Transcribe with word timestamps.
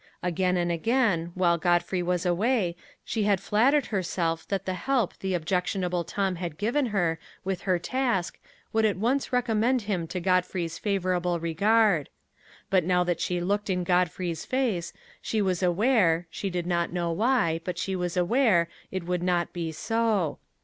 Again 0.23 0.57
and 0.57 0.71
again, 0.71 1.31
while 1.35 1.59
Godfrey 1.59 2.01
was 2.01 2.25
away, 2.25 2.75
she 3.05 3.25
had 3.25 3.39
flattered 3.39 3.85
herself 3.93 4.47
that 4.47 4.65
the 4.65 4.73
help 4.73 5.15
the 5.19 5.35
objectionable 5.35 6.03
Tom 6.03 6.37
had 6.37 6.57
given 6.57 6.87
her 6.87 7.19
with 7.43 7.61
her 7.69 7.77
task 7.77 8.39
would 8.73 8.83
at 8.83 8.97
once 8.97 9.31
recommend 9.31 9.83
him 9.83 10.07
to 10.07 10.19
Godfrey's 10.19 10.79
favorable 10.79 11.39
regard; 11.39 12.09
but 12.71 12.83
now 12.83 13.03
that 13.03 13.21
she 13.21 13.39
looked 13.39 13.69
in 13.69 13.83
Godfrey's 13.83 14.43
face, 14.43 14.91
she 15.21 15.39
was 15.39 15.61
aware 15.61 16.25
she 16.31 16.49
did 16.49 16.65
not 16.65 16.91
know 16.91 17.11
why, 17.11 17.61
but 17.63 17.77
she 17.77 17.95
was 17.95 18.17
aware 18.17 18.69
it 18.89 19.03
would 19.05 19.21
not 19.21 19.53
be 19.53 19.71
so. 19.71 20.39